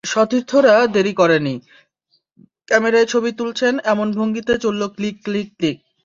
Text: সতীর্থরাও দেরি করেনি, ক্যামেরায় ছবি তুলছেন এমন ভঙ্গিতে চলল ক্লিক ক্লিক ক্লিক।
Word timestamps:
সতীর্থরাও 0.03 0.83
দেরি 0.87 1.13
করেনি, 1.13 1.55
ক্যামেরায় 2.67 3.05
ছবি 3.05 3.31
তুলছেন 3.31 3.73
এমন 3.83 4.07
ভঙ্গিতে 4.11 4.53
চলল 4.57 4.81
ক্লিক 4.87 5.15
ক্লিক 5.25 5.47
ক্লিক। 5.57 5.77